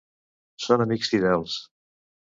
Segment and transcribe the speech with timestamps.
[0.65, 1.59] Són amics fidels.